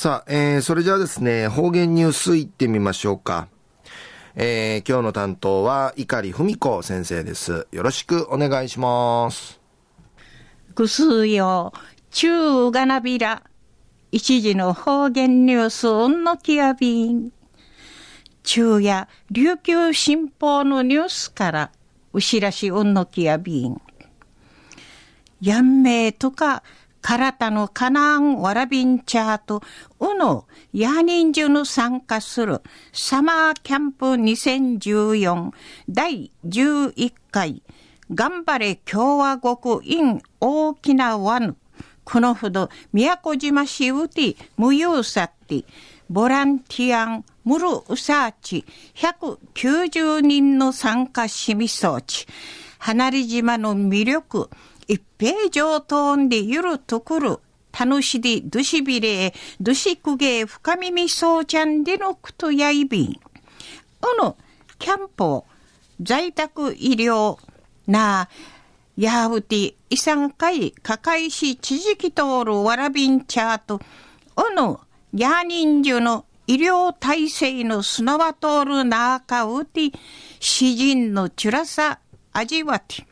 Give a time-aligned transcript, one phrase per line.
[0.00, 3.48] さあ、えー、それじゃあですね、方言ニュースいってみましょうか。
[4.36, 7.66] えー、今日の担当は、碇文子先生です。
[7.72, 9.58] よろしくお願いします。
[10.76, 11.72] ぐすよ、
[12.12, 13.42] 中がなびら、
[14.12, 17.32] 一時の方言ニュース、うんのきやびん。
[18.44, 21.72] 中や琉球新報のニュースから、
[22.12, 23.82] うしらしうんのきやびん。
[25.40, 26.62] やんめいとか、
[27.08, 29.62] 体のカナンワラビンチャート、
[29.98, 32.60] うの、ヤーニンジュの参加する
[32.92, 35.50] サマーキャンプ2014
[35.88, 37.62] 第11回、
[38.12, 41.56] 頑張れ共和国 in 大きな湾、
[42.04, 45.64] このほど宮古島市うて無用さって、
[46.10, 52.26] ボランティアン、ムルウサーチ、190人の参加しみ装置、
[52.78, 54.50] 離れ島の魅力、
[54.88, 57.38] 一平上等でゆるとくる、
[57.78, 63.10] 楽しでどしびれ、どしくげ深耳そうちゃんでのくとやいびん。
[63.10, 63.12] う
[64.24, 64.34] ぬ、
[64.78, 65.44] キャンプ、
[66.00, 67.36] 在宅医療、
[67.86, 68.28] なあ、
[68.96, 73.80] やうて、いさんかい、かかいし、ちじきとおるわらびんちゃーと、
[74.36, 74.78] うぬ、
[75.12, 79.92] やにんじゅの医療体制のすなわとおるなかうて、
[80.40, 81.98] 詩人のちゅらさ、
[82.32, 83.07] 味わって、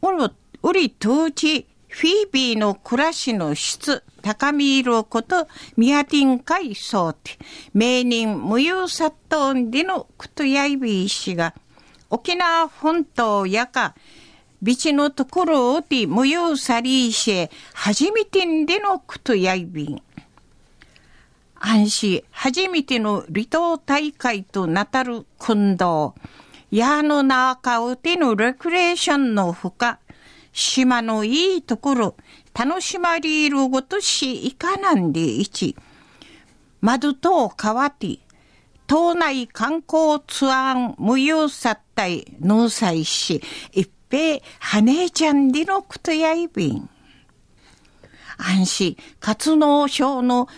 [0.00, 0.28] 俺
[0.72, 7.38] リト当時、フィービーの暮らしの質、高見色こと、ミヤティン会総て、
[7.72, 11.54] 名人無用殺到んでのことやいびいしが、
[12.10, 13.94] 沖縄本島やか、
[14.62, 20.02] ビチのところをて無憂さりいし、初めてんでのことやいびん。
[21.56, 26.12] 安心、初めての離島大会となたる近藤、
[26.70, 29.98] 矢の中をてのレクレーションのほか、
[30.52, 32.16] 島のいいところ、
[32.54, 35.76] 楽しまれるごとしいかなんでいち、
[36.80, 38.20] 窓と川て、
[38.86, 43.42] 島内観光ツアー無用殺体納采し、
[43.72, 46.90] 一平羽ちゃんでのくとやいびん。
[48.38, 50.48] 安心、活動省の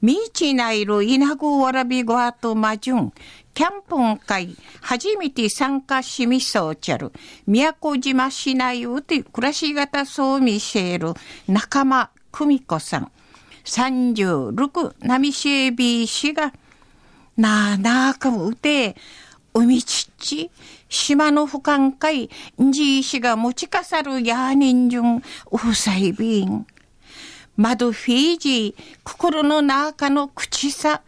[0.00, 3.12] みちないる稲子わらびごわとまじゅん、
[3.52, 7.12] キャンプン会、初めて参加しみそうちゃる、
[7.48, 11.14] 宮古島市内うて暮らし方そうみせる、
[11.48, 13.10] 仲間久美子さん、
[13.64, 16.52] 36、波しえび氏が、
[17.36, 18.94] なあなあかもうて、
[19.52, 20.50] 海ちっち、
[20.88, 22.30] 島の俯瞰会、
[22.62, 26.68] んじいしが持ちかさるやにんじゅん、うさいびん。
[27.58, 31.02] 窓フィージー、心の中の口さ、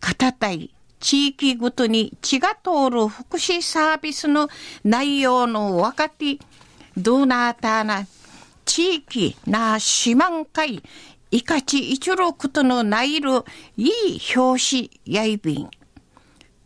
[0.00, 4.48] 片たい、地域ごとに血が通る福祉サービスの
[4.82, 6.38] 内容の若手、
[6.96, 8.06] どうなたな、
[8.64, 10.82] 地域な四万回、
[11.30, 13.44] いかち一路ことのないる
[13.76, 13.90] いい
[14.34, 15.68] 表紙やいびん。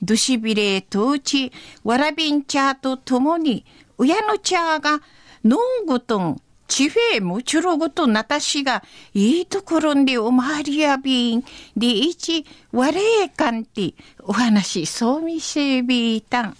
[0.00, 1.50] どしびれとうち、
[1.82, 3.64] わらびん茶とともに、
[3.98, 5.00] 親の茶が、
[5.42, 6.40] のんごとん、
[6.72, 11.44] ちフェむちろごとなたしが、いいところんでおまわりやびん、
[11.76, 16.56] でいち、われえかんて、お話そうみせびいたん。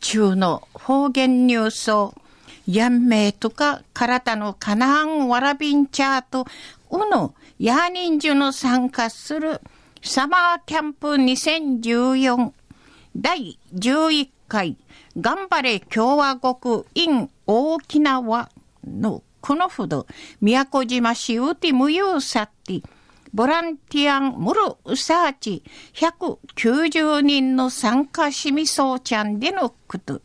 [0.00, 2.12] 中の方言ニュースを、
[2.66, 6.48] やんめいとか、体のかなんわらびんちゃーと、
[6.90, 9.60] うの、やにんじゅの参加する、
[10.02, 12.50] サマーキャンプ2014
[13.14, 14.76] 第11回、
[15.16, 18.50] 頑張れ共和国 in 沖縄
[18.86, 20.06] のこのほど、
[20.40, 22.80] 宮古島市うて無用さって、
[23.34, 25.62] ボランティアンムルウサーチ
[25.92, 30.22] 190人の参加しみそうちゃんでのこと。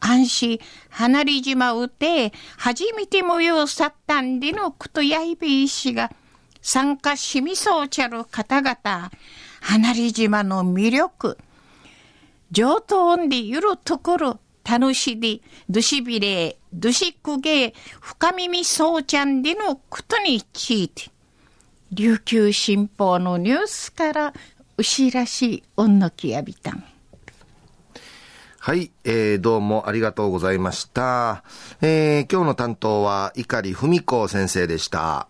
[0.00, 0.58] 安心、
[0.90, 6.10] 離れ島うて、初めて無用さったんでのことやいびいしが、
[6.60, 9.10] 参加しみそうちゃる方々、
[9.62, 11.38] 離れ島の魅力、
[12.50, 14.40] 上等んでゆるところ、
[14.72, 21.10] 楽しで、どしびれ、どしくげ、深耳そうちゃんでのことについて、
[21.90, 24.32] 琉球新報のニュースから、
[24.78, 26.82] うしらしおんのきやびたん。
[28.60, 31.44] はい、えー、どうもありがとうございました。
[31.82, 35.28] えー、今日の担当は、碇文子先生でした。